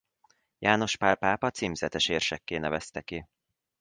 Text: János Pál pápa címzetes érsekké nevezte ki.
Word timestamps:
János 0.59 0.97
Pál 0.97 1.15
pápa 1.15 1.49
címzetes 1.51 2.07
érsekké 2.09 2.57
nevezte 2.57 3.01
ki. 3.01 3.25